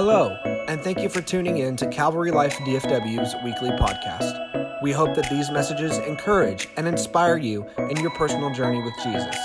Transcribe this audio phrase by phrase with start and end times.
[0.00, 4.80] Hello, and thank you for tuning in to Calvary Life DFW's weekly podcast.
[4.80, 9.36] We hope that these messages encourage and inspire you in your personal journey with Jesus.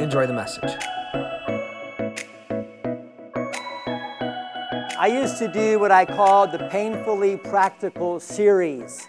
[0.00, 0.74] Enjoy the message.
[4.98, 9.06] I used to do what I called the Painfully Practical series.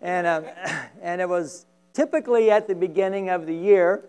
[0.00, 0.46] And, um,
[1.02, 4.08] and it was typically at the beginning of the year.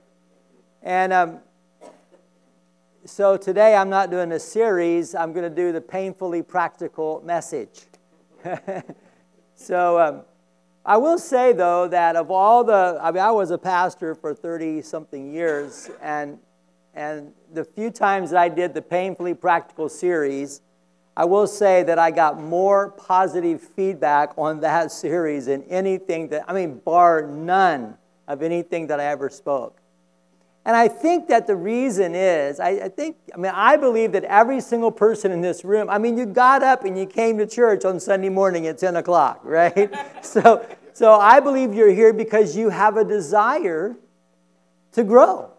[0.81, 1.39] And um,
[3.05, 7.81] so today I'm not doing a series, I'm going to do the painfully practical message.
[9.55, 10.21] so um,
[10.85, 14.33] I will say, though, that of all the, I mean, I was a pastor for
[14.33, 16.39] 30 something years, and,
[16.93, 20.61] and the few times that I did the painfully practical series,
[21.17, 26.45] I will say that I got more positive feedback on that series than anything that,
[26.47, 27.97] I mean, bar none
[28.29, 29.82] of anything that I ever spoke.
[30.65, 34.23] And I think that the reason is, I, I, think, I mean, I believe that
[34.23, 37.45] every single person in this room, I mean, you got up and you came to
[37.45, 39.93] church on Sunday morning at 10 o'clock, right?
[40.21, 43.97] so, so I believe you're here because you have a desire
[44.93, 45.49] to grow.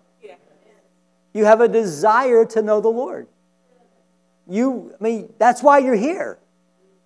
[1.35, 3.27] You have a desire to know the Lord.
[4.49, 6.39] You, I mean, that's why you're here.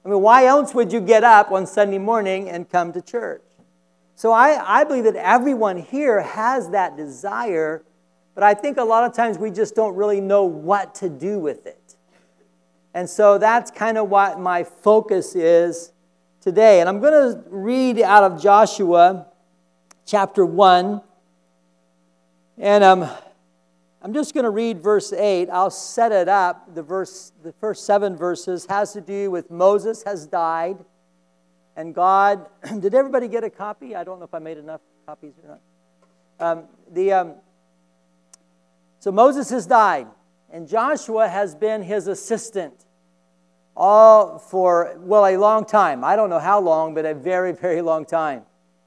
[0.04, 3.42] I mean, why else would you get up on Sunday morning and come to church?
[4.14, 7.84] So I, I believe that everyone here has that desire
[8.38, 11.40] but I think a lot of times we just don't really know what to do
[11.40, 11.96] with it.
[12.94, 15.90] And so that's kind of what my focus is
[16.40, 16.78] today.
[16.78, 19.26] And I'm going to read out of Joshua
[20.06, 21.02] chapter 1.
[22.58, 23.10] And um,
[24.02, 25.48] I'm just going to read verse 8.
[25.50, 26.72] I'll set it up.
[26.76, 30.78] The, verse, the first seven verses has to do with Moses has died.
[31.74, 32.46] And God,
[32.78, 33.96] did everybody get a copy?
[33.96, 35.60] I don't know if I made enough copies or not.
[36.38, 37.34] Um, the, um,
[39.08, 40.06] so Moses has died,
[40.50, 42.84] and Joshua has been his assistant
[43.74, 46.04] all for, well, a long time.
[46.04, 48.42] I don't know how long, but a very, very long time.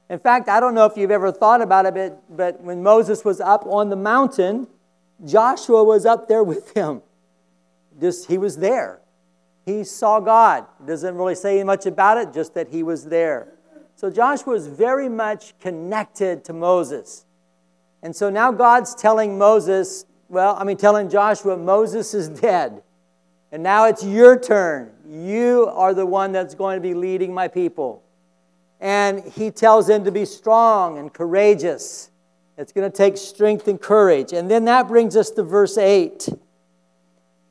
[0.08, 3.24] In fact, I don't know if you've ever thought about it, but, but when Moses
[3.24, 4.68] was up on the mountain,
[5.24, 7.02] Joshua was up there with him.
[8.00, 9.00] Just he was there.
[9.66, 10.66] He saw God.
[10.86, 13.54] Doesn't really say much about it, just that he was there.
[13.96, 17.26] So Joshua is very much connected to Moses.
[18.04, 22.82] And so now God's telling Moses, well, I mean, telling Joshua, Moses is dead.
[23.52, 24.90] And now it's your turn.
[25.06, 28.02] You are the one that's going to be leading my people.
[28.80, 32.10] And he tells him to be strong and courageous.
[32.56, 34.32] It's going to take strength and courage.
[34.32, 36.30] And then that brings us to verse 8.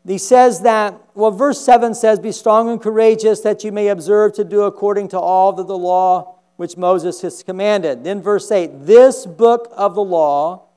[0.08, 4.34] He says that, well, verse 7 says, Be strong and courageous that you may observe
[4.34, 8.04] to do according to all that the law which Moses has commanded.
[8.04, 10.71] Then verse 8 This book of the law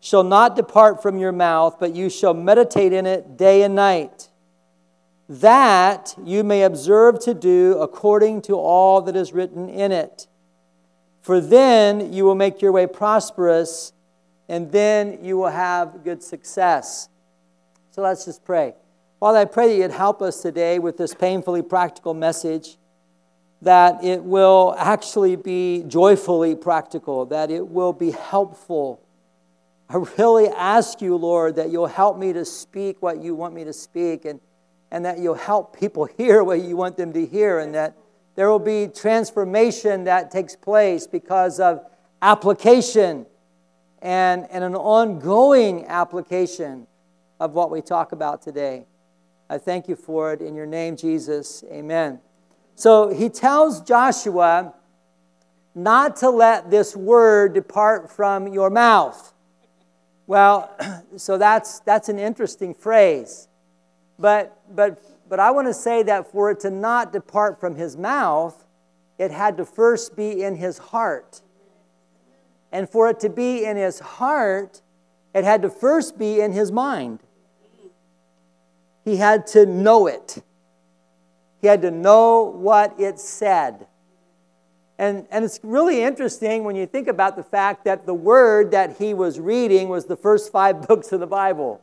[0.00, 4.28] shall not depart from your mouth, but you shall meditate in it day and night,
[5.28, 10.26] that you may observe to do according to all that is written in it.
[11.20, 13.92] For then you will make your way prosperous,
[14.48, 17.08] and then you will have good success.
[17.90, 18.74] So let's just pray.
[19.20, 22.78] Father, I pray that you'd help us today with this painfully practical message
[23.62, 29.02] that it will actually be joyfully practical, that it will be helpful.
[29.92, 33.64] I really ask you, Lord, that you'll help me to speak what you want me
[33.64, 34.38] to speak and,
[34.92, 37.96] and that you'll help people hear what you want them to hear and that
[38.36, 41.84] there will be transformation that takes place because of
[42.22, 43.26] application
[44.00, 46.86] and, and an ongoing application
[47.40, 48.86] of what we talk about today.
[49.48, 50.40] I thank you for it.
[50.40, 52.20] In your name, Jesus, amen.
[52.76, 54.72] So he tells Joshua
[55.74, 59.34] not to let this word depart from your mouth.
[60.30, 60.70] Well,
[61.16, 63.48] so that's, that's an interesting phrase.
[64.16, 67.96] But, but, but I want to say that for it to not depart from his
[67.96, 68.64] mouth,
[69.18, 71.42] it had to first be in his heart.
[72.70, 74.82] And for it to be in his heart,
[75.34, 77.18] it had to first be in his mind.
[79.04, 80.44] He had to know it.
[81.60, 83.88] He had to know what it said.
[85.00, 88.98] And, and it's really interesting when you think about the fact that the word that
[88.98, 91.80] he was reading was the first five books of the Bible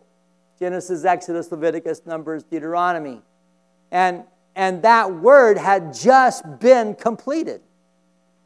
[0.60, 3.24] Genesis, Exodus, Leviticus, Numbers, Deuteronomy.
[3.92, 4.24] And,
[4.56, 7.62] and that word had just been completed.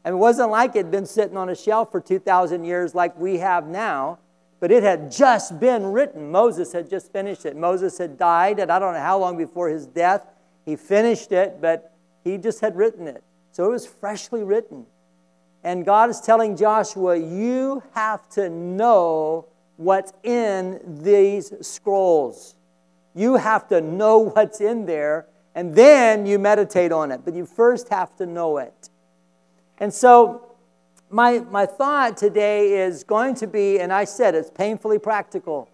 [0.04, 3.14] And it wasn't like it had been sitting on a shelf for 2,000 years like
[3.18, 4.20] we have now,
[4.58, 6.30] but it had just been written.
[6.30, 7.56] Moses had just finished it.
[7.56, 10.26] Moses had died, and I don't know how long before his death.
[10.64, 11.94] He finished it, but
[12.24, 13.22] he just had written it.
[13.52, 14.86] So it was freshly written.
[15.62, 19.46] And God is telling Joshua, you have to know
[19.76, 22.56] what's in these scrolls.
[23.14, 27.44] You have to know what's in there, And then you meditate on it, but you
[27.44, 28.88] first have to know it.
[29.76, 30.56] And so,
[31.10, 35.68] my, my thought today is going to be, and I said it's painfully practical,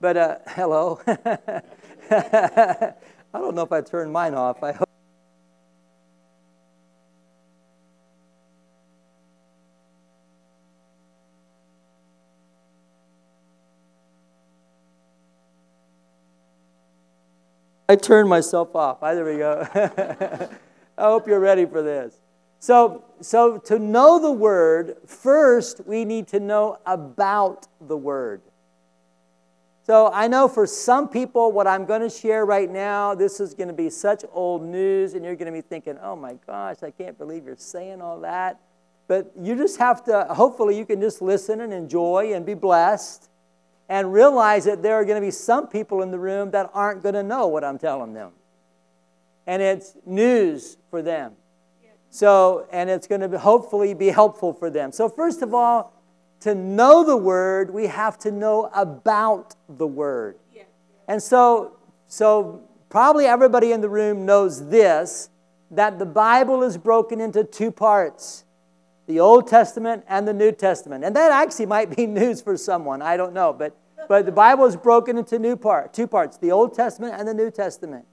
[0.00, 1.00] but uh, hello.
[1.06, 2.92] I
[3.32, 4.64] don't know if I turned mine off.
[4.64, 4.83] I hope.
[17.88, 18.98] I turned myself off.
[19.02, 19.66] Ah, there we go.
[20.98, 22.20] I hope you're ready for this.
[22.58, 28.40] So, so to know the word, first we need to know about the word.
[29.82, 33.52] So I know for some people, what I'm going to share right now, this is
[33.52, 36.76] going to be such old news, and you're going to be thinking, oh my gosh,
[36.82, 38.60] I can't believe you're saying all that.
[39.08, 43.28] But you just have to, hopefully, you can just listen and enjoy and be blessed
[43.88, 47.02] and realize that there are going to be some people in the room that aren't
[47.02, 48.32] going to know what I'm telling them.
[49.46, 51.32] And it's news for them.
[52.10, 54.92] So, and it's going to hopefully be helpful for them.
[54.92, 55.92] So, first of all,
[56.40, 60.36] to know the word, we have to know about the word.
[61.08, 61.76] And so,
[62.06, 65.30] so probably everybody in the room knows this
[65.70, 68.44] that the Bible is broken into two parts
[69.06, 71.04] the Old Testament and the New Testament.
[71.04, 73.02] And that actually might be news for someone.
[73.02, 73.52] I don't know.
[73.52, 73.76] But,
[74.08, 77.34] but the Bible is broken into new part, two parts the Old Testament and the
[77.34, 78.06] New Testament.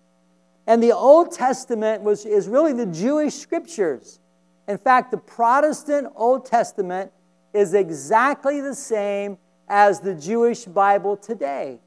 [0.67, 4.19] And the Old Testament was, is really the Jewish scriptures.
[4.67, 7.11] In fact, the Protestant Old Testament
[7.53, 11.79] is exactly the same as the Jewish Bible today.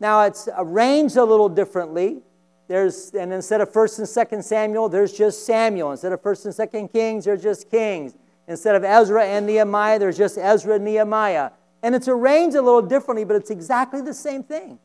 [0.00, 2.22] Now, it's arranged a little differently.
[2.68, 5.90] There's, and instead of 1st and 2nd Samuel, there's just Samuel.
[5.92, 8.14] Instead of 1st and 2nd Kings, there's just Kings.
[8.48, 11.50] Instead of Ezra and Nehemiah, there's just Ezra and Nehemiah.
[11.82, 14.78] And it's arranged a little differently, but it's exactly the same thing.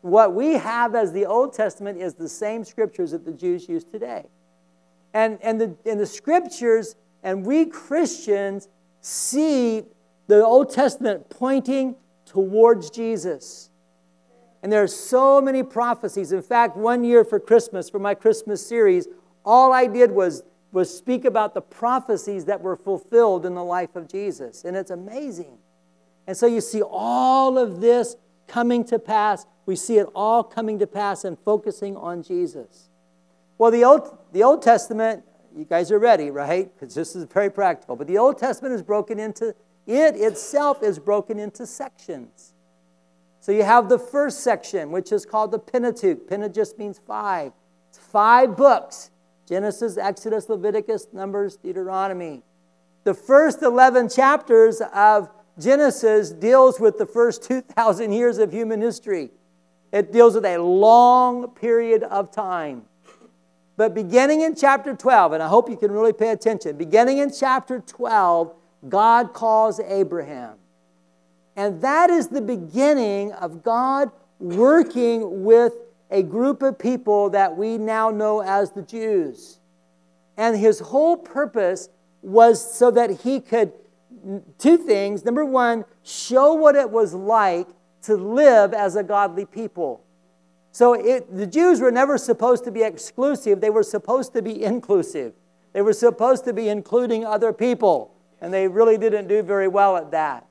[0.00, 3.84] What we have as the Old Testament is the same scriptures that the Jews use
[3.84, 4.24] today.
[5.12, 8.68] And, and, the, and the scriptures, and we Christians
[9.00, 9.84] see
[10.26, 13.70] the Old Testament pointing towards Jesus.
[14.62, 16.32] And there are so many prophecies.
[16.32, 19.06] In fact, one year for Christmas, for my Christmas series,
[19.44, 20.42] all I did was
[20.74, 24.64] was speak about the prophecies that were fulfilled in the life of Jesus.
[24.64, 25.56] And it's amazing.
[26.26, 28.16] And so you see all of this
[28.48, 29.46] coming to pass.
[29.66, 32.90] We see it all coming to pass and focusing on Jesus.
[33.56, 35.22] Well, the Old, the Old Testament,
[35.56, 36.68] you guys are ready, right?
[36.74, 37.94] Because this is very practical.
[37.94, 39.54] But the Old Testament is broken into,
[39.86, 42.52] it itself is broken into sections.
[43.38, 46.26] So you have the first section, which is called the Pentateuch.
[46.28, 47.52] Pentateuch just means five.
[47.90, 49.12] It's five books
[49.48, 52.42] Genesis, Exodus, Leviticus, Numbers, Deuteronomy.
[53.04, 59.30] The first 11 chapters of Genesis deals with the first 2,000 years of human history.
[59.92, 62.84] It deals with a long period of time.
[63.76, 67.32] But beginning in chapter 12, and I hope you can really pay attention, beginning in
[67.32, 68.54] chapter 12,
[68.88, 70.54] God calls Abraham.
[71.56, 75.72] And that is the beginning of God working with
[76.14, 79.58] a group of people that we now know as the Jews.
[80.36, 81.88] And his whole purpose
[82.22, 83.72] was so that he could,
[84.58, 85.24] two things.
[85.24, 87.66] Number one, show what it was like
[88.02, 90.04] to live as a godly people.
[90.70, 94.62] So it, the Jews were never supposed to be exclusive, they were supposed to be
[94.62, 95.32] inclusive.
[95.72, 99.96] They were supposed to be including other people, and they really didn't do very well
[99.96, 100.46] at that.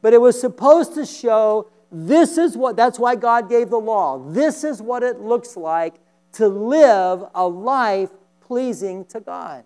[0.00, 4.18] But it was supposed to show this is what, that's why God gave the law.
[4.18, 5.94] This is what it looks like
[6.32, 9.64] to live a life pleasing to God.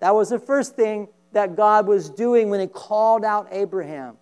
[0.00, 4.16] That was the first thing that God was doing when He called out Abraham.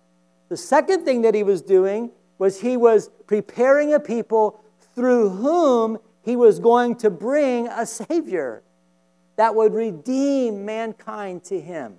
[0.49, 5.97] The second thing that He was doing was He was preparing a people through whom
[6.21, 8.61] He was going to bring a Savior
[9.37, 11.95] that would redeem mankind to Him.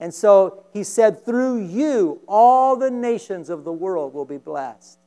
[0.00, 4.98] And so he said, through you, all the nations of the world will be blessed.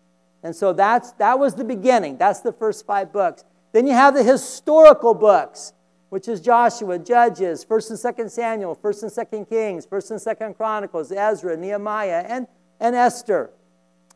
[0.44, 2.18] And so that's, that was the beginning.
[2.18, 3.44] That's the first five books.
[3.72, 5.74] Then you have the historical books,
[6.10, 10.58] which is Joshua, Judges, 1st and 2nd Samuel, 1st and 2nd Kings, 1st and 2nd
[10.58, 12.48] Chronicles, Ezra, Nehemiah, and,
[12.80, 13.52] and Esther.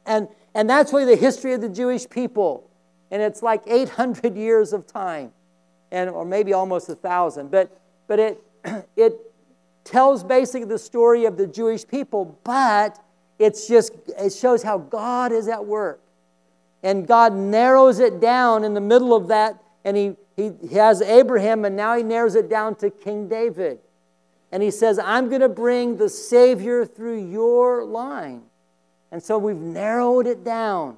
[0.05, 2.69] And, and that's really the history of the Jewish people.
[3.11, 5.31] And it's like 800 years of time,
[5.91, 7.49] and, or maybe almost a thousand.
[7.49, 8.43] But, but it,
[8.97, 9.15] it,
[9.85, 12.99] tells basically the story of the Jewish people, but
[13.39, 16.01] it's just, it shows how God is at work.
[16.83, 21.01] And God narrows it down in the middle of that, and he, he, he has
[21.01, 23.79] Abraham, and now he narrows it down to King David.
[24.51, 28.43] And he says, I'm going to bring the Savior through your line.
[29.11, 30.97] And so we've narrowed it down.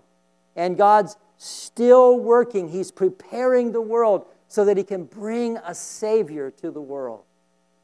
[0.56, 2.70] And God's still working.
[2.70, 7.24] He's preparing the world so that he can bring a Savior to the world.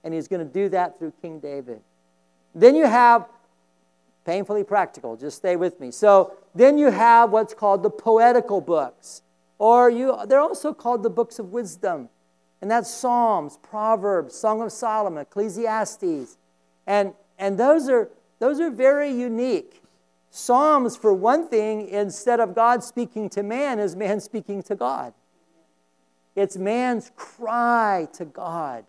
[0.04, 1.82] And he's going to do that through King David.
[2.54, 3.26] Then you have
[4.26, 5.92] painfully practical, just stay with me.
[5.92, 9.22] So then you have what's called the poetical books,
[9.58, 12.10] or you, they're also called the books of wisdom.
[12.62, 16.38] And that's Psalms, Proverbs, Song of Solomon, Ecclesiastes.
[16.88, 19.82] And, and those, are, those are very unique.
[20.32, 25.14] Psalms, for one thing, instead of God speaking to man, is man speaking to God.
[26.36, 28.86] It's man's cry to God.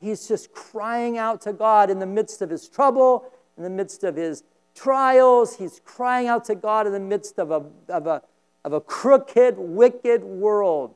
[0.00, 4.04] He's just crying out to God in the midst of his trouble, in the midst
[4.04, 5.56] of his trials.
[5.56, 8.22] He's crying out to God in the midst of a, of a,
[8.64, 10.94] of a crooked, wicked world.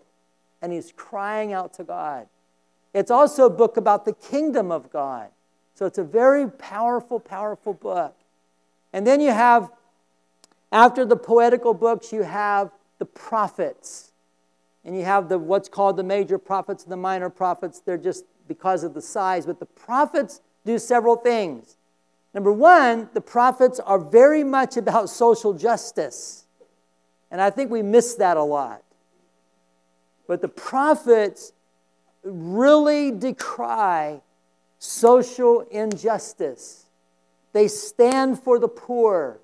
[0.61, 2.29] And he's crying out to God.
[2.95, 5.29] It's also a book about the kingdom of God.
[5.75, 8.15] So it's a very powerful, powerful book.
[8.93, 9.71] And then you have,
[10.71, 14.12] after the poetical books, you have the prophets.
[14.85, 17.81] And you have the what's called the major prophets and the minor prophets.
[17.81, 19.47] They're just because of the size.
[19.47, 21.77] But the prophets do several things.
[22.35, 26.47] Number one, the prophets are very much about social justice.
[27.31, 28.83] And I think we miss that a lot.
[30.27, 31.53] But the prophets
[32.23, 34.21] really decry
[34.79, 36.87] social injustice.
[37.53, 39.41] They stand for the poor.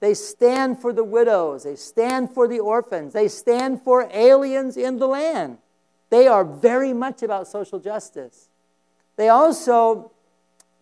[0.00, 1.64] They stand for the widows.
[1.64, 3.12] They stand for the orphans.
[3.12, 5.58] They stand for aliens in the land.
[6.10, 8.48] They are very much about social justice.
[9.16, 10.12] They also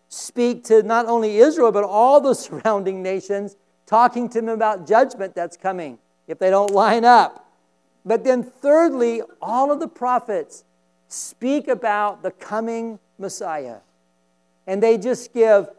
[0.09, 3.55] speak to not only Israel, but all the surrounding nations,
[3.85, 5.97] talking to them about judgment that's coming
[6.27, 7.49] if they don't line up.
[8.05, 10.63] But then, thirdly, all of the prophets
[11.07, 13.77] speak about the coming Messiah.
[14.65, 15.69] And they just give,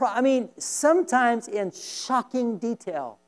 [0.00, 3.18] I mean, sometimes in shocking detail.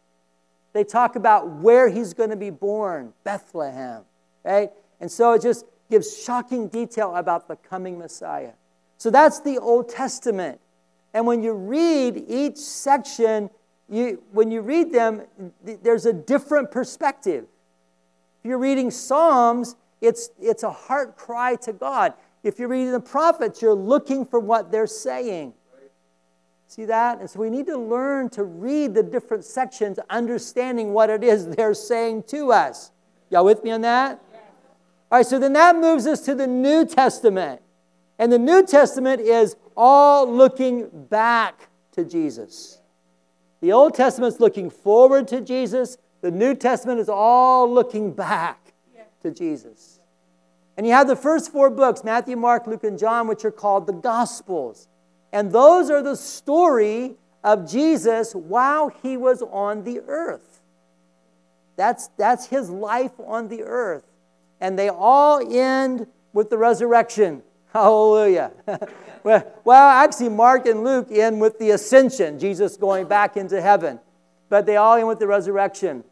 [0.72, 4.02] They talk about where he's going to be born, Bethlehem,
[4.44, 4.70] right?
[5.00, 8.52] And so it just gives shocking detail about the coming Messiah.
[8.96, 10.60] So that's the Old Testament.
[11.12, 13.50] And when you read each section,
[13.88, 15.22] you, when you read them,
[15.64, 17.46] there's a different perspective.
[18.38, 22.14] If you're reading Psalms, it's, it's a heart cry to God.
[22.44, 25.52] If you're reading the prophets, you're looking for what they're saying.
[26.70, 27.18] See that?
[27.18, 31.48] And so we need to learn to read the different sections, understanding what it is
[31.48, 32.92] they're saying to us.
[33.28, 34.22] Y'all with me on that?
[35.10, 37.60] All right, so then that moves us to the New Testament.
[38.20, 42.78] And the New Testament is all looking back to Jesus.
[43.62, 45.98] The Old Testament is looking forward to Jesus.
[46.20, 48.74] The New Testament is all looking back
[49.24, 49.98] to Jesus.
[50.76, 53.88] And you have the first four books Matthew, Mark, Luke, and John, which are called
[53.88, 54.86] the Gospels.
[55.32, 60.60] And those are the story of Jesus while he was on the earth.
[61.76, 64.04] That's, that's his life on the earth.
[64.60, 67.42] And they all end with the resurrection.
[67.72, 68.52] Hallelujah.
[69.22, 74.00] well, actually, Mark and Luke end with the ascension, Jesus going back into heaven.
[74.48, 76.04] But they all end with the resurrection.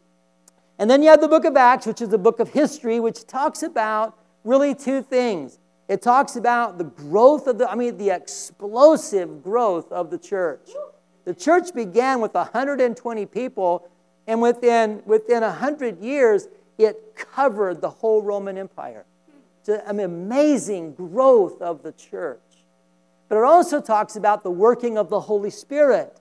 [0.79, 3.27] And then you have the book of Acts, which is a book of history, which
[3.27, 5.59] talks about really two things.
[5.89, 10.69] It talks about the growth of the, I mean, the explosive growth of the church.
[11.25, 13.89] The church began with 120 people,
[14.27, 19.03] and within, within 100 years, it covered the whole Roman Empire
[19.59, 22.39] It's an amazing growth of the church.
[23.27, 26.19] But it also talks about the working of the Holy Spirit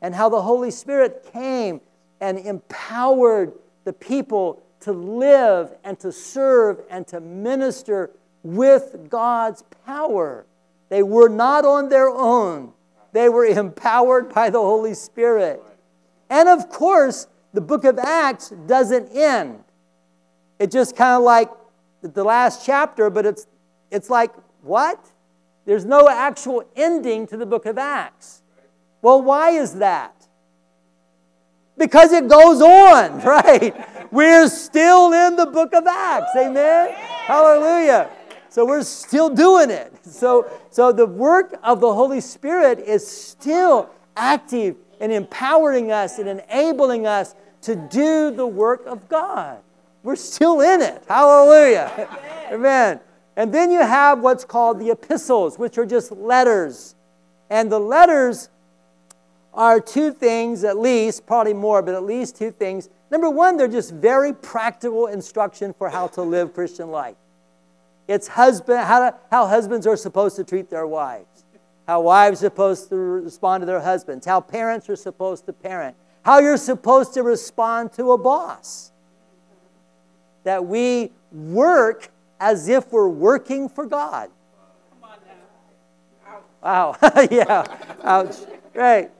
[0.00, 1.80] and how the Holy Spirit came
[2.20, 8.10] and empowered the people to live and to serve and to minister
[8.42, 10.46] with God's power.
[10.88, 12.72] They were not on their own,
[13.12, 15.62] they were empowered by the Holy Spirit.
[16.30, 19.64] And of course, the book of Acts doesn't end.
[20.58, 21.48] It just kind of like
[22.02, 23.46] the last chapter, but it's,
[23.90, 25.10] it's like, what?
[25.64, 28.42] There's no actual ending to the book of Acts.
[29.02, 30.26] Well, why is that?
[31.76, 34.12] Because it goes on, right?
[34.12, 36.30] We're still in the book of Acts.
[36.36, 36.92] Amen?
[36.92, 38.10] Hallelujah.
[38.50, 39.92] So we're still doing it.
[40.04, 46.28] So, so the work of the Holy Spirit is still active and empowering us and
[46.28, 49.58] enabling us to do the work of God.
[50.02, 51.02] We're still in it.
[51.08, 52.08] Hallelujah.
[52.52, 53.00] Amen.
[53.36, 56.94] And then you have what's called the epistles, which are just letters.
[57.50, 58.48] And the letters
[59.54, 62.88] are two things, at least, probably more, but at least two things.
[63.10, 67.16] Number one, they're just very practical instruction for how to live Christian life.
[68.08, 71.44] It's husband, how, to, how husbands are supposed to treat their wives,
[71.86, 75.94] how wives are supposed to respond to their husbands, how parents are supposed to parent,
[76.22, 78.92] how you're supposed to respond to a boss
[80.44, 82.10] that we work
[82.40, 84.30] as if we're working for God.
[86.62, 86.96] Wow.
[87.30, 87.64] yeah.
[88.02, 88.36] Ouch.
[88.74, 89.10] Right.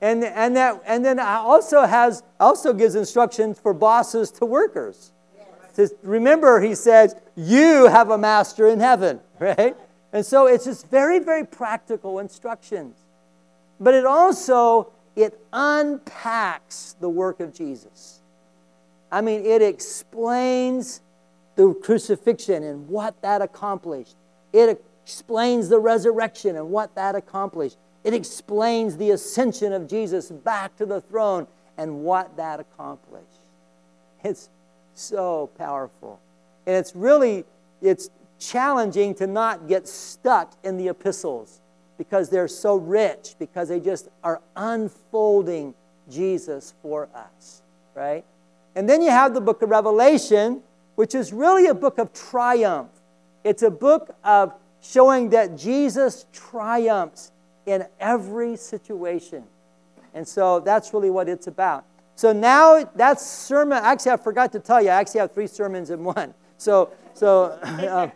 [0.00, 5.12] And, and, that, and then I also has also gives instructions for bosses to workers.
[5.76, 9.76] To, remember, he says, you have a master in heaven, right?
[10.12, 12.96] And so it's just very, very practical instructions.
[13.78, 18.20] But it also it unpacks the work of Jesus.
[19.10, 21.00] I mean, it explains
[21.56, 24.14] the crucifixion and what that accomplished.
[24.52, 27.78] It explains the resurrection and what that accomplished.
[28.04, 33.26] It explains the ascension of Jesus back to the throne and what that accomplished.
[34.22, 34.50] It's
[34.94, 36.20] so powerful.
[36.68, 37.46] And it's really
[37.80, 41.62] it's challenging to not get stuck in the epistles
[41.96, 45.72] because they're so rich because they just are unfolding
[46.10, 47.62] Jesus for us,
[47.94, 48.22] right?
[48.76, 50.62] And then you have the book of Revelation,
[50.94, 52.90] which is really a book of triumph.
[53.44, 57.32] It's a book of showing that Jesus triumphs
[57.64, 59.42] in every situation.
[60.12, 61.86] And so that's really what it's about.
[62.14, 63.78] So now that's sermon.
[63.80, 66.34] Actually, I forgot to tell you, I actually have three sermons in one.
[66.58, 68.10] So, so uh,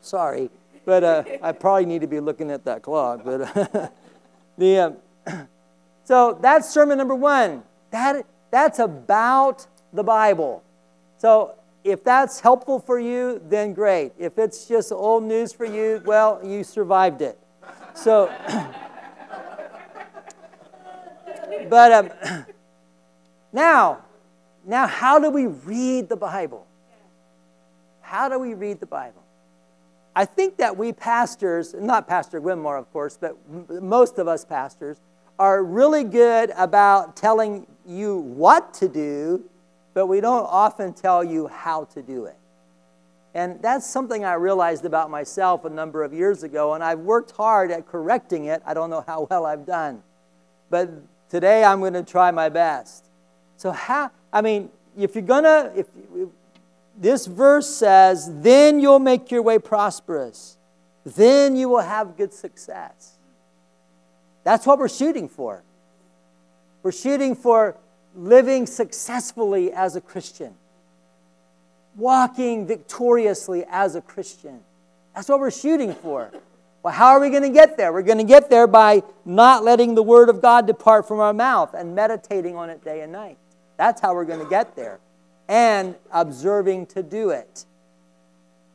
[0.00, 0.50] sorry,
[0.84, 3.22] but uh, I probably need to be looking at that clock.
[3.24, 3.92] But
[4.58, 5.42] the uh,
[6.04, 7.62] so that's sermon number one.
[7.90, 10.62] That that's about the Bible.
[11.18, 14.12] So if that's helpful for you, then great.
[14.18, 17.38] If it's just old news for you, well, you survived it.
[17.94, 18.32] So,
[21.68, 22.10] but um,
[23.52, 24.04] now,
[24.64, 26.67] now, how do we read the Bible?
[28.08, 29.22] How do we read the Bible?
[30.16, 33.36] I think that we pastors, not Pastor Winmore, of course, but
[33.82, 34.98] most of us pastors,
[35.38, 39.48] are really good about telling you what to do
[39.98, 42.36] but we don't often tell you how to do it.
[43.34, 47.32] And that's something I realized about myself a number of years ago, and I've worked
[47.32, 48.62] hard at correcting it.
[48.64, 50.04] I don't know how well I've done.
[50.70, 50.90] But
[51.28, 53.06] today I'm going to try my best.
[53.56, 56.28] So, how, I mean, if you're going to, if, if
[57.00, 60.58] this verse says, then you'll make your way prosperous,
[61.04, 63.18] then you will have good success.
[64.44, 65.62] That's what we're shooting for.
[66.82, 67.76] We're shooting for
[68.14, 70.54] living successfully as a Christian,
[71.96, 74.60] walking victoriously as a Christian.
[75.14, 76.30] That's what we're shooting for.
[76.82, 77.92] Well, how are we going to get there?
[77.92, 81.32] We're going to get there by not letting the Word of God depart from our
[81.32, 83.38] mouth and meditating on it day and night.
[83.76, 85.00] That's how we're going to get there.
[85.48, 87.64] And observing to do it.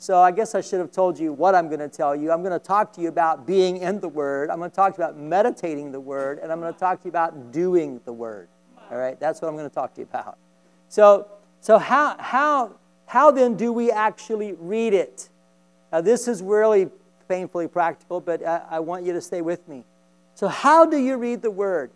[0.04, 2.32] So I guess I should have told you what I'm going to tell you.
[2.32, 4.50] I'm going to talk to you about being in the Word.
[4.50, 6.40] I'm going to talk to you about meditating the Word.
[6.40, 8.50] And I'm going to talk to you about doing the Word.
[8.92, 10.38] All right, that's what I'm going to talk to you about.
[10.90, 11.28] So,
[11.62, 12.74] so how, how,
[13.06, 15.30] how then do we actually read it?
[15.94, 16.90] Now, this is really
[17.30, 19.86] painfully practical, but I, I want you to stay with me.
[20.36, 21.92] So, how do you read the Word?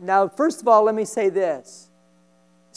[0.00, 1.89] Now, first of all, let me say this.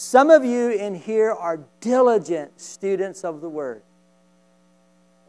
[0.03, 3.83] Some of you in here are diligent students of the Word.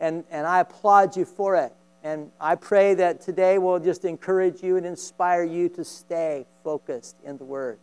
[0.00, 1.72] And, and I applaud you for it.
[2.02, 7.14] And I pray that today will just encourage you and inspire you to stay focused
[7.24, 7.78] in the Word.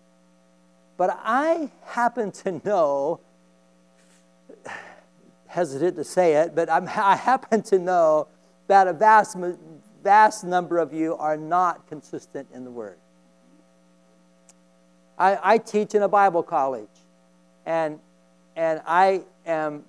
[0.98, 3.22] But I happen to know,
[5.48, 8.28] hesitant to say it, but I'm, I happen to know
[8.68, 9.38] that a vast,
[10.04, 12.98] vast number of you are not consistent in the Word.
[15.22, 16.90] I, I teach in a Bible college,
[17.68, 18.00] and,
[18.56, 19.84] and I am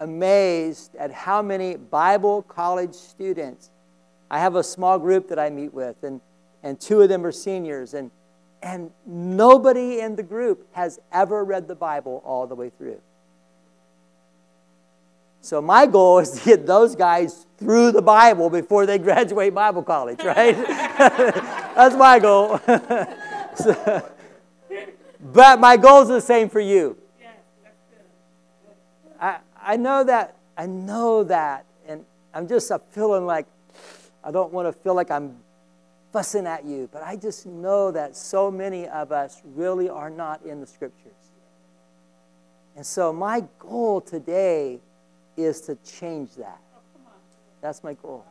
[0.00, 3.70] amazed at how many Bible college students.
[4.30, 6.20] I have a small group that I meet with, and,
[6.62, 8.10] and two of them are seniors, and,
[8.62, 13.00] and nobody in the group has ever read the Bible all the way through.
[15.40, 19.82] So, my goal is to get those guys through the Bible before they graduate Bible
[19.82, 20.54] college, right?
[21.76, 22.58] That's my goal.
[23.54, 24.10] so,
[25.24, 26.98] but my goal is the same for you.
[29.20, 30.36] I, I know that.
[30.56, 31.64] I know that.
[31.88, 33.46] And I'm just a feeling like
[34.22, 35.36] I don't want to feel like I'm
[36.12, 40.42] fussing at you, but I just know that so many of us really are not
[40.44, 41.12] in the scriptures.
[42.76, 44.80] And so my goal today
[45.36, 46.60] is to change that.
[47.60, 48.24] That's my goal.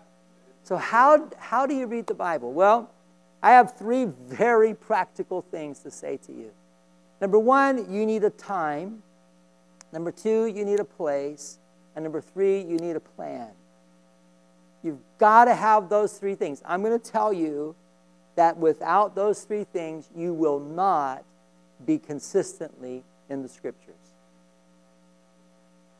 [0.64, 2.54] So, how, how do you read the Bible?
[2.54, 2.90] Well,
[3.42, 6.52] I have three very practical things to say to you.
[7.24, 9.02] Number one, you need a time
[9.94, 11.60] Number two, you need a place.
[11.96, 13.50] And number three, you need a plan.
[14.82, 16.62] You've got to have those three things.
[16.66, 17.76] I'm going to tell you
[18.36, 21.24] that without those three things, you will not
[21.86, 23.94] be consistently in the scriptures.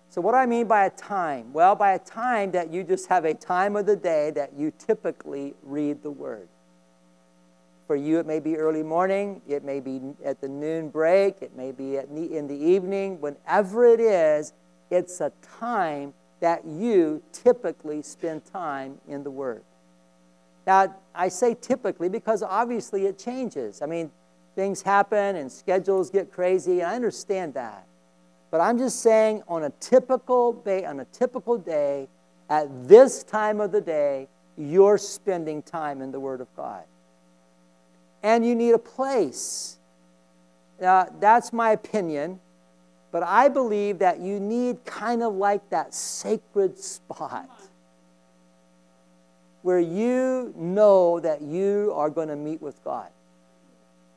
[0.10, 1.54] So, what do I mean by a time?
[1.54, 4.74] Well, by a time that you just have a time of the day that you
[4.78, 6.48] typically read the Word.
[7.88, 11.56] For you, it may be early morning, it may be at the noon break, it
[11.56, 13.20] may be at, in the evening.
[13.20, 14.54] Whenever it is,
[14.90, 19.64] it's a time that you typically spend time in the Word.
[20.66, 23.82] Now, I say typically because obviously it changes.
[23.82, 24.12] I mean,
[24.56, 26.84] things happen and schedules get crazy.
[26.84, 27.86] I understand that.
[28.50, 32.08] But I'm just saying on a typical day, on a typical day,
[32.50, 36.84] at this time of the day, you're spending time in the Word of God.
[38.24, 39.78] And you need a place.
[40.82, 42.40] Now, that's my opinion,
[43.12, 47.50] but I believe that you need kind of like that sacred spot
[49.62, 53.10] where you know that you are going to meet with God.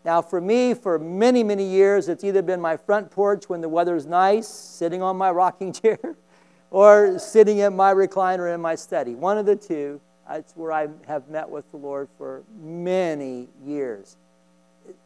[0.04, 3.68] Now, for me, for many, many years, it's either been my front porch when the
[3.68, 5.98] weather's nice, sitting on my rocking chair,
[6.70, 9.14] or sitting in my recliner in my study.
[9.14, 10.00] One of the two.
[10.28, 14.16] That's where I have met with the Lord for many years.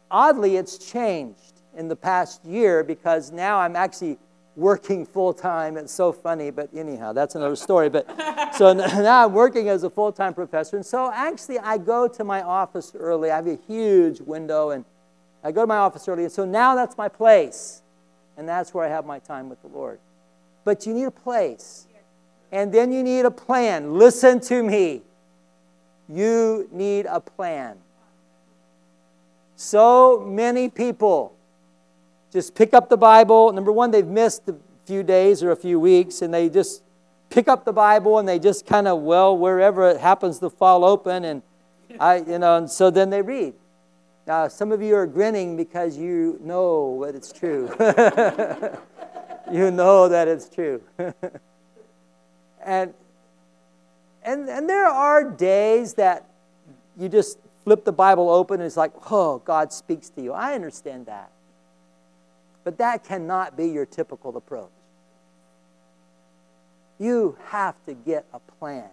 [0.09, 4.17] Oddly, it's changed in the past year because now I'm actually
[4.55, 5.77] working full time.
[5.77, 7.89] It's so funny, but anyhow, that's another story.
[7.89, 8.07] But
[8.57, 10.75] so now I'm working as a full time professor.
[10.75, 13.31] And so actually, I go to my office early.
[13.31, 14.85] I have a huge window, and
[15.43, 16.23] I go to my office early.
[16.23, 17.81] And so now that's my place.
[18.37, 19.99] And that's where I have my time with the Lord.
[20.63, 21.87] But you need a place.
[22.51, 23.97] And then you need a plan.
[23.97, 25.03] Listen to me.
[26.11, 27.77] You need a plan.
[29.55, 31.33] So many people
[32.33, 33.51] just pick up the Bible.
[33.53, 36.83] Number one, they've missed a few days or a few weeks, and they just
[37.29, 40.83] pick up the Bible and they just kind of, well, wherever it happens to fall
[40.83, 41.41] open, and
[41.99, 43.53] I, you know, and so then they read.
[44.27, 47.69] Now, some of you are grinning because you know that it's true.
[49.51, 50.81] you know that it's true.
[52.65, 52.93] and,
[54.23, 56.29] and, and there are days that
[56.97, 60.33] you just flip the Bible open and it's like, oh, God speaks to you.
[60.33, 61.31] I understand that.
[62.63, 64.69] But that cannot be your typical approach.
[66.99, 68.89] You have to get a plan.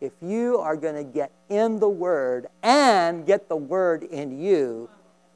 [0.00, 4.88] If you are going to get in the Word and get the Word in you,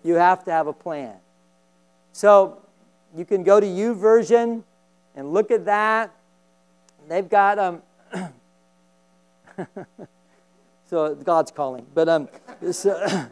[0.04, 1.16] you have to have a plan.
[2.12, 2.62] So
[3.16, 4.62] you can go to U YouVersion
[5.16, 6.14] and look at that.
[7.08, 7.82] They've got um,
[10.86, 12.28] so God's calling, but um,
[12.72, 12.98] so,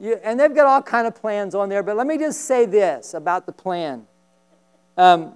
[0.00, 1.82] you, and they've got all kind of plans on there.
[1.82, 4.06] But let me just say this about the plan.
[4.96, 5.34] Um,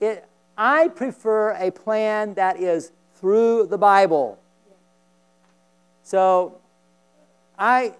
[0.00, 4.38] it, I prefer a plan that is through the Bible.
[6.02, 6.60] So
[7.58, 7.94] I,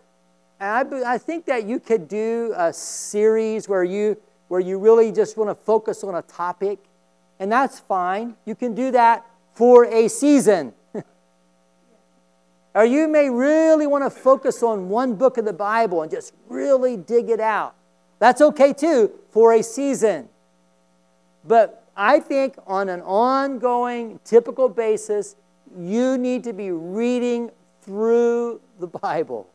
[0.61, 4.17] I, I think that you could do a series where you,
[4.49, 6.79] where you really just want to focus on a topic,
[7.39, 8.37] and that's fine.
[8.45, 10.73] You can do that for a season.
[12.75, 16.35] or you may really want to focus on one book of the Bible and just
[16.49, 17.75] really dig it out.
[18.19, 20.29] That's okay too for a season.
[21.45, 25.37] But I think on an ongoing, typical basis,
[25.77, 29.49] you need to be reading through the Bible.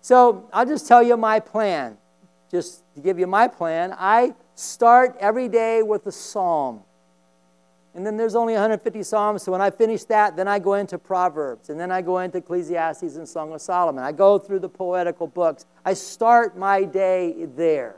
[0.00, 1.98] So I'll just tell you my plan.
[2.50, 6.82] Just to give you my plan, I start every day with a psalm.
[7.94, 10.98] And then there's only 150 psalms, so when I finish that, then I go into
[10.98, 14.02] Proverbs, and then I go into Ecclesiastes and Song of Solomon.
[14.02, 15.64] I go through the poetical books.
[15.84, 17.96] I start my day there.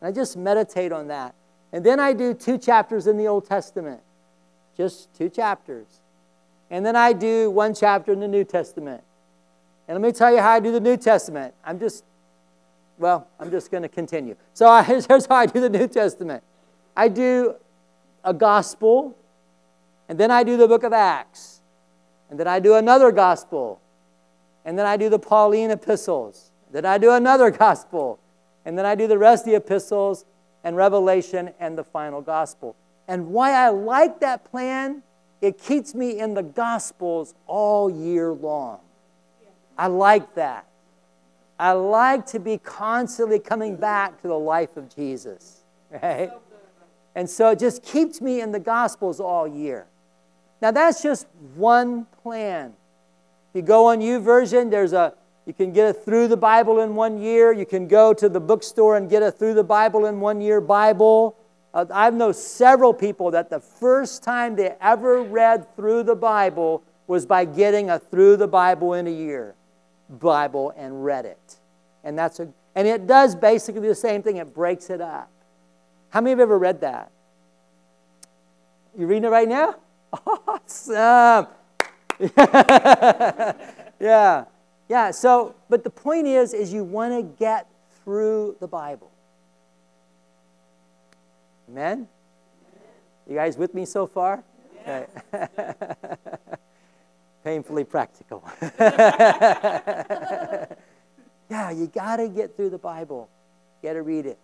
[0.00, 1.34] And I just meditate on that.
[1.72, 4.00] And then I do two chapters in the Old Testament,
[4.76, 6.00] just two chapters.
[6.70, 9.02] And then I do one chapter in the New Testament.
[9.88, 11.54] And let me tell you how I do the New Testament.
[11.64, 12.04] I'm just,
[12.98, 14.36] well, I'm just going to continue.
[14.54, 16.44] So I, here's how I do the New Testament
[16.96, 17.56] I do
[18.26, 19.16] a gospel,
[20.08, 21.62] and then I do the book of Acts,
[22.28, 23.80] and then I do another gospel,
[24.66, 28.18] and then I do the Pauline epistles, then I do another gospel,
[28.66, 30.26] and then I do the rest of the epistles,
[30.66, 32.74] and Revelation and the final gospel.
[33.06, 35.04] And why I like that plan,
[35.40, 38.80] it keeps me in the gospels all year long.
[39.78, 40.66] I like that.
[41.56, 45.62] I like to be constantly coming back to the life of Jesus,
[46.02, 46.32] right?
[47.16, 49.86] And so it just keeps me in the gospels all year.
[50.60, 52.74] Now that's just one plan.
[53.54, 55.14] You go on U YouVersion, there's a
[55.46, 57.52] you can get it through the Bible in one year.
[57.52, 60.60] You can go to the bookstore and get a through the Bible in one year
[60.60, 61.36] Bible.
[61.72, 66.82] Uh, I know several people that the first time they ever read through the Bible
[67.06, 69.54] was by getting a through the Bible in a year
[70.10, 71.56] Bible and read it.
[72.04, 74.36] And that's a and it does basically the same thing.
[74.36, 75.30] It breaks it up.
[76.10, 77.10] How many have ever read that?
[78.96, 79.76] You reading it right now?
[80.26, 81.48] Awesome.
[84.00, 84.44] yeah.
[84.88, 85.10] Yeah.
[85.10, 87.66] So, but the point is, is you want to get
[88.04, 89.10] through the Bible.
[91.68, 92.08] Amen?
[93.28, 94.44] You guys with me so far?
[94.82, 95.06] Okay.
[97.44, 98.42] Painfully practical.
[98.78, 100.66] yeah,
[101.70, 103.28] you got to get through the Bible.
[103.82, 104.38] Got to read it.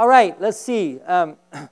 [0.00, 0.98] All right, let's see.
[1.00, 1.68] Um, I'm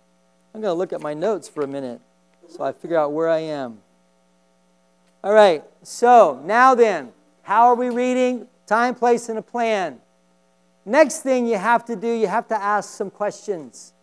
[0.52, 1.98] going to look at my notes for a minute
[2.46, 3.78] so I figure out where I am.
[5.24, 8.46] All right, so now then, how are we reading?
[8.66, 9.98] Time, place, and a plan.
[10.84, 13.94] Next thing you have to do, you have to ask some questions.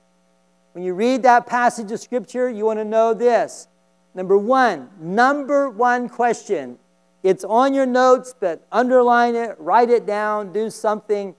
[0.71, 3.67] When you read that passage of Scripture, you want to know this.
[4.15, 6.79] Number one, number one question.
[7.21, 11.35] It's on your notes, but underline it, write it down, do something.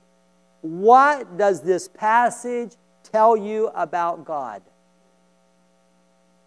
[0.66, 4.62] What does this passage tell you about God?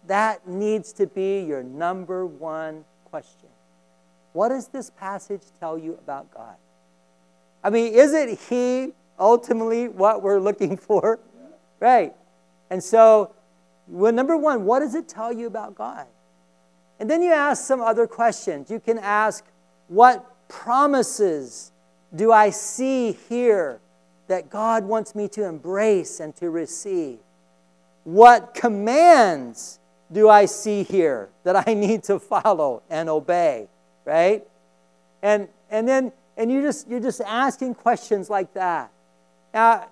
[0.06, 3.48] That needs to be your number one question.
[4.32, 6.56] What does this passage tell you about God?
[7.64, 11.18] I mean, is it He ultimately what we're looking for?
[11.78, 12.14] Right.
[12.70, 13.34] And so,
[13.86, 16.06] well, number one, what does it tell you about God?
[16.98, 18.70] And then you ask some other questions.
[18.70, 19.44] You can ask,
[19.88, 21.72] what promises
[22.14, 23.80] do I see here
[24.30, 27.18] that God wants me to embrace and to receive?
[28.04, 29.80] What commands
[30.12, 33.68] do I see here that I need to follow and obey?
[34.04, 34.46] Right?
[35.20, 38.92] And and then and you just you're just asking questions like that.
[39.52, 39.88] Now,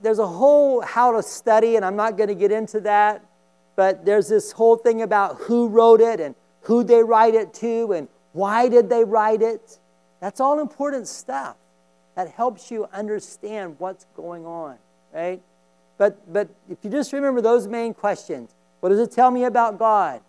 [0.00, 3.22] there's a whole how to study, and I'm not going to get into that,
[3.76, 7.92] but there's this whole thing about who wrote it and who they write it to
[7.92, 9.78] and why did they write it.
[10.20, 11.56] That's all important stuff
[12.14, 14.76] that helps you understand what's going on,
[15.12, 15.40] right?
[15.98, 19.78] But, but if you just remember those main questions what does it tell me about
[19.78, 20.20] God?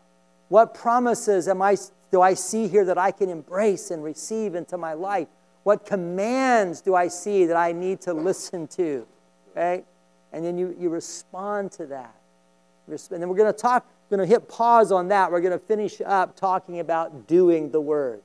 [0.49, 1.75] What promises am I,
[2.11, 5.27] do I see here that I can embrace and receive into my life?
[5.63, 9.07] What commands do I see that I need to listen to?
[9.55, 9.85] right?
[10.31, 12.15] And then you, you respond to that.
[12.87, 15.31] And then we're going to talk, we're going to hit pause on that.
[15.31, 18.21] We're going to finish up talking about doing the word.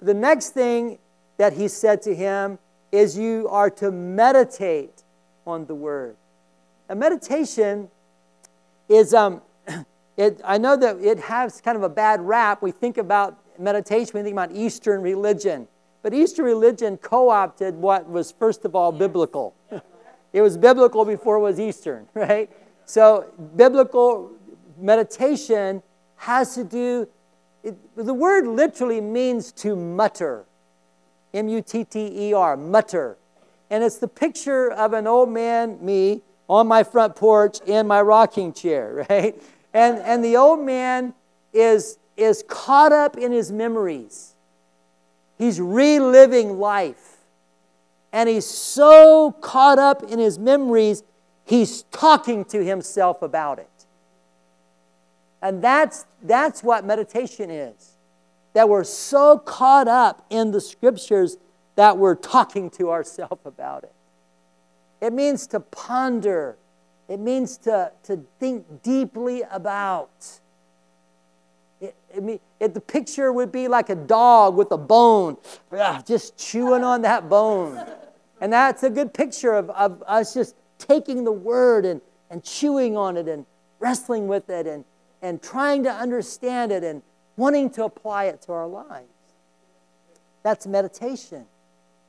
[0.00, 0.98] The next thing
[1.36, 2.58] that he said to him
[2.90, 5.04] is you are to meditate
[5.46, 6.16] on the word.
[6.88, 7.88] A meditation
[8.88, 9.42] is, um,
[10.16, 12.62] it, I know that it has kind of a bad rap.
[12.62, 15.68] We think about meditation, we think about Eastern religion.
[16.02, 19.54] But Eastern religion co opted what was, first of all, biblical.
[20.32, 22.50] It was biblical before it was Eastern, right?
[22.84, 24.32] So, biblical
[24.78, 25.82] meditation
[26.16, 27.08] has to do,
[27.62, 30.44] it, the word literally means to mutter.
[31.34, 33.16] M U T T E R, mutter.
[33.70, 38.00] And it's the picture of an old man, me, on my front porch in my
[38.00, 39.40] rocking chair, right?
[39.74, 41.14] And, and the old man
[41.52, 44.34] is, is caught up in his memories.
[45.36, 47.18] He's reliving life
[48.12, 51.02] and he's so caught up in his memories,
[51.44, 53.68] he's talking to himself about it.
[55.42, 57.87] And that's, that's what meditation is.
[58.58, 61.36] That we're so caught up in the scriptures
[61.76, 63.92] that we're talking to ourselves about it.
[65.00, 66.56] It means to ponder,
[67.06, 70.40] it means to, to think deeply about.
[71.80, 75.36] It, it, it, the picture would be like a dog with a bone,
[75.70, 77.80] ah, just chewing on that bone.
[78.40, 82.96] And that's a good picture of, of us just taking the word and, and chewing
[82.96, 83.46] on it and
[83.78, 84.84] wrestling with it and,
[85.22, 87.02] and trying to understand it and
[87.38, 89.08] wanting to apply it to our lives.
[90.42, 91.46] That's meditation.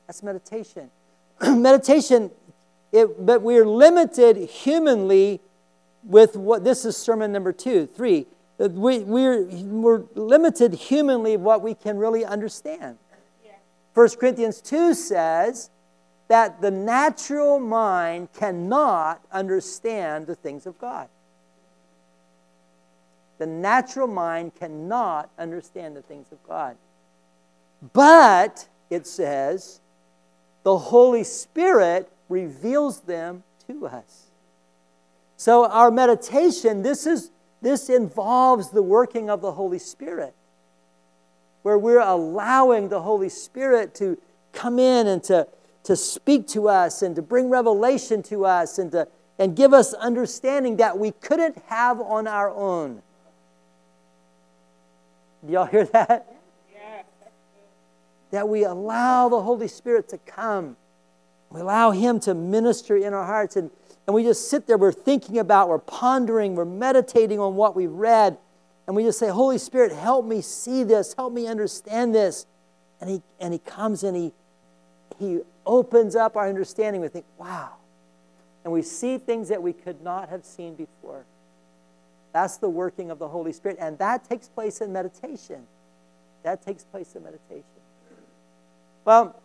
[0.06, 0.90] That's meditation.
[1.42, 2.30] meditation,
[2.92, 5.40] it, but we're limited humanly
[6.04, 8.26] with what this is sermon number two, three
[8.68, 12.98] we, we're, we're limited humanly what we can really understand.
[13.44, 13.52] Yeah.
[13.94, 15.70] 1 Corinthians 2 says
[16.28, 21.08] that the natural mind cannot understand the things of God.
[23.40, 26.76] The natural mind cannot understand the things of God.
[27.94, 29.80] But, it says,
[30.62, 34.26] the Holy Spirit reveals them to us.
[35.38, 37.30] So, our meditation, this is
[37.62, 40.34] this involves the working of the Holy Spirit,
[41.62, 44.18] where we're allowing the Holy Spirit to
[44.52, 45.48] come in and to,
[45.84, 49.94] to speak to us and to bring revelation to us and to and give us
[49.94, 53.00] understanding that we couldn't have on our own.
[55.46, 56.32] Do y'all hear that?
[56.72, 57.02] Yeah.
[58.30, 60.76] That we allow the Holy Spirit to come.
[61.50, 63.56] We allow Him to minister in our hearts.
[63.56, 63.70] And
[64.10, 67.92] and we just sit there, we're thinking about, we're pondering, we're meditating on what we've
[67.92, 68.38] read,
[68.88, 72.44] and we just say, Holy Spirit, help me see this, help me understand this.
[73.00, 74.32] And he, and he comes and he,
[75.20, 77.00] he opens up our understanding.
[77.00, 77.74] We think, wow.
[78.64, 81.24] And we see things that we could not have seen before.
[82.32, 83.78] That's the working of the Holy Spirit.
[83.80, 85.66] And that takes place in meditation.
[86.42, 87.64] That takes place in meditation.
[89.04, 89.40] Well,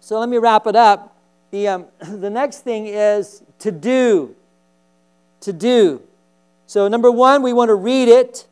[0.00, 1.16] so let me wrap it up.
[1.50, 4.34] The, um, the next thing is to do.
[5.40, 6.02] To do.
[6.66, 8.46] So, number one, we want to read it.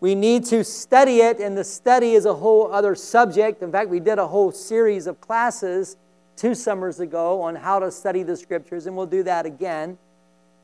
[0.00, 3.62] We need to study it, and the study is a whole other subject.
[3.62, 5.96] In fact, we did a whole series of classes
[6.36, 9.98] two summers ago on how to study the scriptures, and we'll do that again.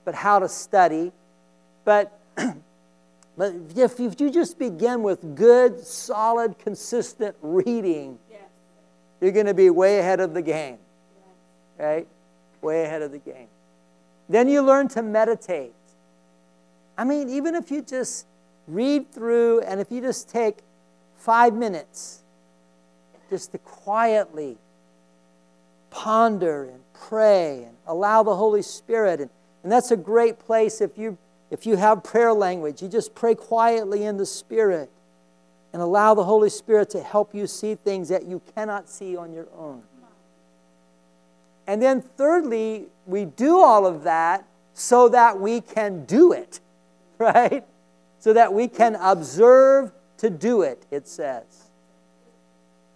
[0.05, 1.13] But how to study.
[1.85, 2.19] But,
[3.37, 8.41] but if, if you just begin with good, solid, consistent reading, yes.
[9.21, 10.79] you're going to be way ahead of the game.
[11.79, 11.87] Yes.
[11.87, 12.09] Right?
[12.63, 13.49] Way ahead of the game.
[14.29, 15.75] Then you learn to meditate.
[16.97, 18.27] I mean, even if you just
[18.67, 20.59] read through and if you just take
[21.17, 22.23] five minutes
[23.31, 24.57] just to quietly
[25.91, 29.31] ponder and pray and allow the Holy Spirit, and,
[29.63, 31.19] and that's a great place if you
[31.55, 34.91] if you have prayer language, you just pray quietly in the Spirit
[35.73, 39.33] and allow the Holy Spirit to help you see things that you cannot see on
[39.33, 39.85] your own.
[41.69, 46.59] And then, thirdly, we do all of that so that we can do it,
[47.19, 47.65] right?
[48.19, 51.71] So that we can observe to do it, it says.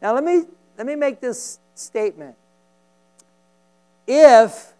[0.02, 2.34] Now, let me, let me make this statement.
[4.08, 4.72] If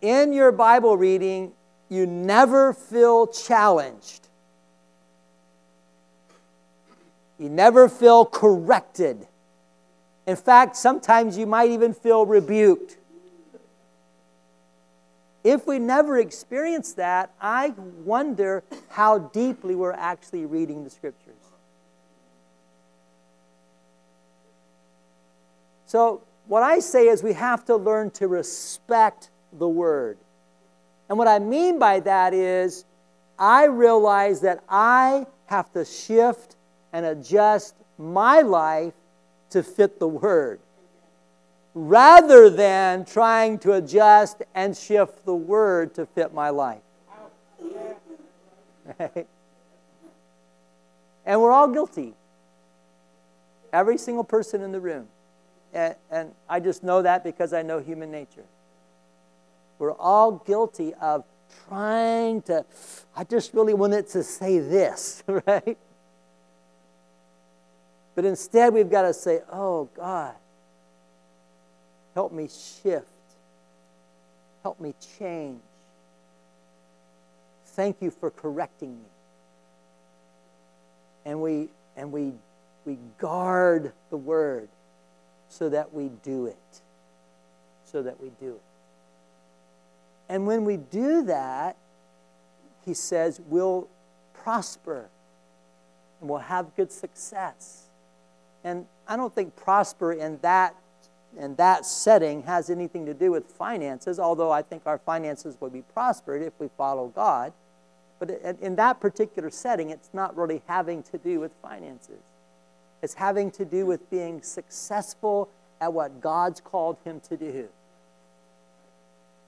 [0.00, 1.54] in your Bible reading
[1.92, 4.26] you never feel challenged.
[7.38, 9.26] You never feel corrected.
[10.26, 12.96] In fact, sometimes you might even feel rebuked.
[15.44, 17.74] If we never experience that, I
[18.04, 21.34] wonder how deeply we're actually reading the scriptures.
[25.84, 30.16] So, what I say is we have to learn to respect the word.
[31.08, 32.84] And what I mean by that is,
[33.38, 36.56] I realize that I have to shift
[36.92, 38.94] and adjust my life
[39.50, 40.60] to fit the Word
[41.74, 46.82] rather than trying to adjust and shift the Word to fit my life.
[48.98, 49.26] Right?
[51.24, 52.14] And we're all guilty.
[53.72, 55.06] Every single person in the room.
[55.72, 58.44] And, and I just know that because I know human nature.
[59.78, 61.24] We're all guilty of
[61.68, 62.64] trying to,
[63.16, 65.78] I just really wanted to say this, right?
[68.14, 70.34] But instead, we've got to say, oh, God,
[72.14, 73.06] help me shift,
[74.62, 75.60] help me change.
[77.66, 79.08] Thank you for correcting me.
[81.24, 82.32] And we, and we,
[82.84, 84.68] we guard the word
[85.48, 86.80] so that we do it.
[87.86, 88.71] So that we do it.
[90.28, 91.76] And when we do that,
[92.84, 93.88] he says, we'll
[94.34, 95.08] prosper
[96.20, 97.88] and we'll have good success.
[98.64, 100.74] And I don't think prosper in that
[101.38, 105.70] in that setting has anything to do with finances, although I think our finances will
[105.70, 107.52] be prospered if we follow God.
[108.18, 108.30] But
[108.60, 112.20] in that particular setting, it's not really having to do with finances.
[113.02, 115.48] It's having to do with being successful
[115.80, 117.68] at what God's called him to do.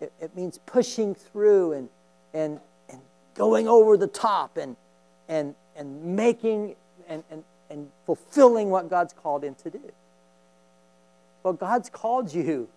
[0.05, 1.89] It, it means pushing through and,
[2.35, 3.01] and, and
[3.35, 4.77] going over the top and,
[5.29, 6.77] and, and making
[7.09, 9.81] and, and, and fulfilling what God's called him to do.
[11.43, 12.69] Well, God's called you.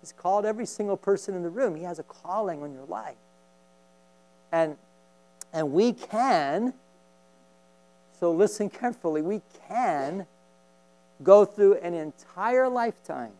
[0.00, 1.76] He's called every single person in the room.
[1.76, 3.14] He has a calling on your life.
[4.50, 4.76] And,
[5.52, 6.74] and we can,
[8.18, 10.26] so listen carefully, we can
[11.22, 13.32] go through an entire lifetime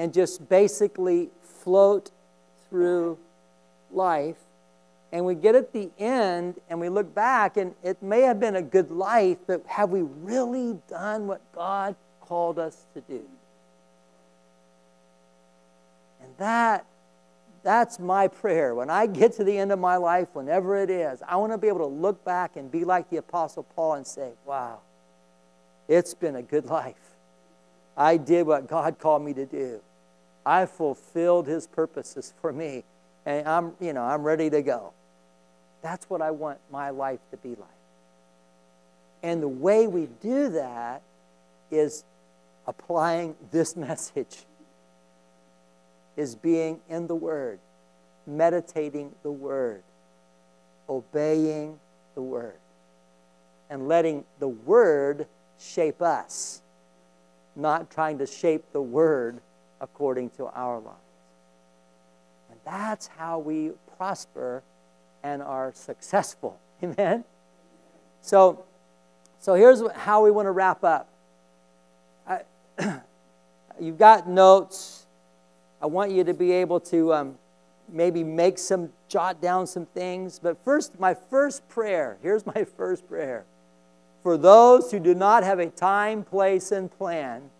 [0.00, 2.10] and just basically float
[2.70, 3.18] through
[3.92, 4.38] life.
[5.12, 8.56] And we get at the end and we look back, and it may have been
[8.56, 13.22] a good life, but have we really done what God called us to do?
[16.22, 16.86] And that
[17.62, 18.74] that's my prayer.
[18.74, 21.58] When I get to the end of my life, whenever it is, I want to
[21.58, 24.78] be able to look back and be like the Apostle Paul and say, wow,
[25.88, 26.94] it's been a good life.
[27.98, 29.82] I did what God called me to do.
[30.44, 32.84] I fulfilled his purposes for me.
[33.26, 34.92] And I'm, you know, I'm ready to go.
[35.82, 37.68] That's what I want my life to be like.
[39.22, 41.02] And the way we do that
[41.70, 42.04] is
[42.66, 44.44] applying this message.
[46.16, 47.58] is being in the Word,
[48.26, 49.82] meditating the Word,
[50.88, 51.78] obeying
[52.14, 52.58] the Word,
[53.70, 55.26] and letting the Word
[55.58, 56.60] shape us,
[57.54, 59.40] not trying to shape the Word
[59.80, 60.98] according to our lives.
[62.50, 64.62] And that's how we prosper
[65.22, 66.58] and are successful.
[66.82, 67.24] Amen?
[68.22, 68.64] So,
[69.38, 71.08] so here's how we want to wrap up.
[72.26, 72.42] I,
[73.80, 75.06] you've got notes.
[75.80, 77.38] I want you to be able to um,
[77.88, 80.38] maybe make some, jot down some things.
[80.38, 83.44] But first, my first prayer here's my first prayer.
[84.22, 87.50] For those who do not have a time, place, and plan,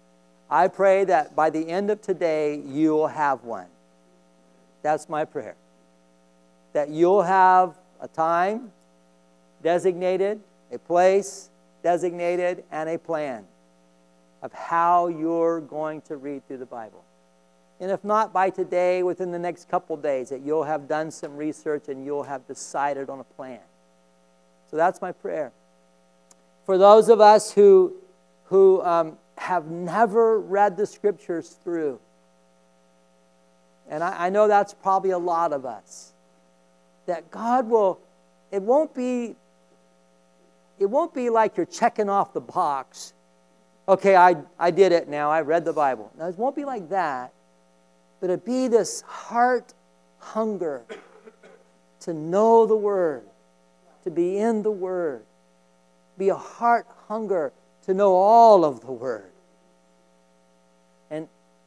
[0.50, 3.68] I pray that by the end of today, you'll have one.
[4.82, 5.54] That's my prayer.
[6.72, 8.72] That you'll have a time
[9.62, 10.40] designated,
[10.72, 11.50] a place
[11.82, 13.44] designated, and a plan
[14.42, 17.04] of how you're going to read through the Bible.
[17.78, 21.36] And if not by today, within the next couple days, that you'll have done some
[21.36, 23.60] research and you'll have decided on a plan.
[24.70, 25.52] So that's my prayer.
[26.66, 27.94] For those of us who,
[28.44, 31.98] who um, have never read the scriptures through,
[33.88, 36.12] and I, I know that's probably a lot of us,
[37.06, 37.98] that God will,
[38.52, 39.34] it won't be,
[40.78, 43.14] it won't be like you're checking off the box.
[43.88, 45.30] Okay, I, I did it now.
[45.30, 46.12] I read the Bible.
[46.18, 47.32] Now, it won't be like that,
[48.20, 49.72] but it be this heart
[50.18, 50.84] hunger
[52.00, 53.24] to know the Word,
[54.04, 55.22] to be in the Word,
[56.18, 57.52] be a heart hunger
[57.86, 59.29] to know all of the Word.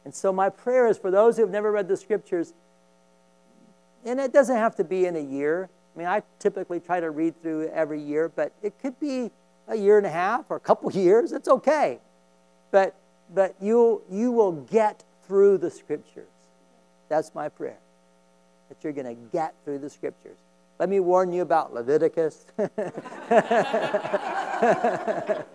[0.04, 2.52] And, so, my prayer is for those who have never read the Scriptures,
[4.04, 5.70] and it doesn't have to be in a year.
[5.94, 9.30] I mean, I typically try to read through every year, but it could be
[9.68, 11.32] a year and a half or a couple years.
[11.32, 12.00] It's okay.
[12.70, 12.94] But,
[13.32, 16.28] but you, you will get through the Scriptures.
[17.08, 17.78] That's my prayer,
[18.68, 20.38] that you're going to get through the Scriptures.
[20.78, 22.46] Let me warn you about Leviticus.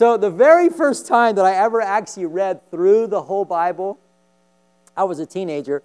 [0.00, 4.00] so, the very first time that I ever actually read through the whole Bible,
[4.96, 5.82] I was a teenager.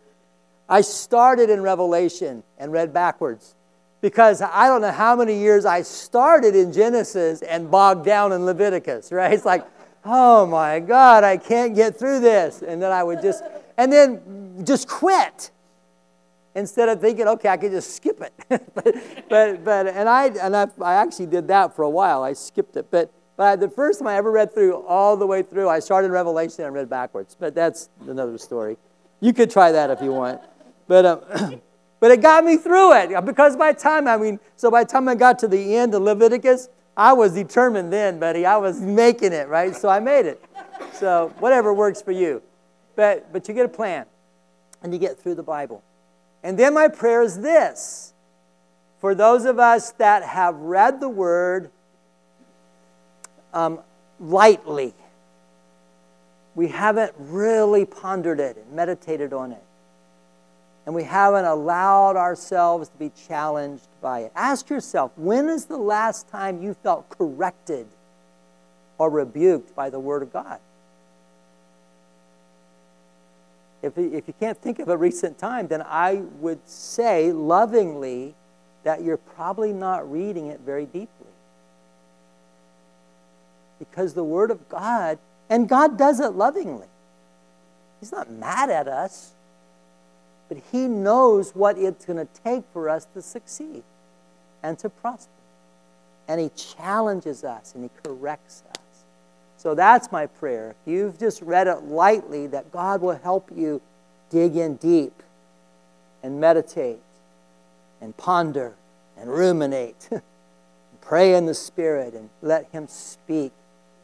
[0.70, 3.56] I started in Revelation and read backwards
[4.00, 8.46] because I don't know how many years I started in Genesis and bogged down in
[8.46, 9.34] Leviticus, right?
[9.34, 9.68] It's like,
[10.06, 12.62] oh my God, I can't get through this.
[12.62, 13.44] And then I would just,
[13.78, 15.52] and then just quit
[16.56, 18.34] instead of thinking, okay, I can just skip it.
[18.74, 18.96] but,
[19.28, 22.24] but, but, and I, and I, I actually did that for a while.
[22.24, 22.90] I skipped it.
[22.90, 26.12] But, but the first time I ever read through all the way through, I started
[26.12, 27.36] Revelation and read backwards.
[27.38, 28.78] But that's another story.
[29.20, 30.42] You could try that if you want.
[30.88, 31.62] But, um,
[32.00, 35.16] but it got me through it because by time, I mean, so by time I
[35.16, 38.46] got to the end of Leviticus, I was determined then, buddy.
[38.46, 39.76] I was making it, right?
[39.76, 40.44] So I made it.
[40.94, 42.42] So whatever works for you.
[42.96, 44.06] But, but you get a plan
[44.82, 45.84] and you get through the Bible.
[46.42, 48.14] And then my prayer is this
[49.00, 51.70] for those of us that have read the Word
[53.56, 53.80] um,
[54.20, 54.94] lightly,
[56.54, 59.64] we haven't really pondered it and meditated on it.
[60.86, 64.32] And we haven't allowed ourselves to be challenged by it.
[64.36, 67.88] Ask yourself when is the last time you felt corrected
[69.00, 70.60] or rebuked by the Word of God?
[73.82, 78.36] If, if you can't think of a recent time, then I would say lovingly
[78.84, 81.35] that you're probably not reading it very deeply.
[83.80, 85.18] Because the Word of God,
[85.50, 86.88] and God does it lovingly,
[88.00, 89.32] He's not mad at us,
[90.48, 93.84] but He knows what it's going to take for us to succeed
[94.62, 95.32] and to prosper.
[96.28, 99.04] And He challenges us and He corrects us.
[99.58, 100.76] So that's my prayer.
[100.86, 103.82] If you've just read it lightly, that God will help you
[104.30, 105.24] dig in deep
[106.22, 107.00] and meditate
[108.02, 108.76] and ponder
[109.18, 110.08] and ruminate.
[110.12, 110.22] and
[111.02, 113.52] pray in the Spirit and let Him speak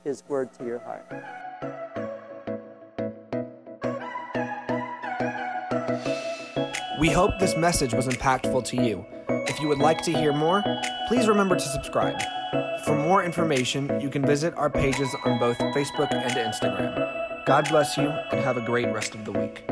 [0.04, 1.06] His word to your heart.
[7.00, 9.06] We hope this message was impactful to you.
[9.48, 10.64] If you would like to hear more,
[11.08, 12.22] please remember to subscribe.
[12.86, 17.46] For more information, you can visit our pages on both Facebook and Instagram.
[17.46, 19.64] God bless you and have a great rest of the week.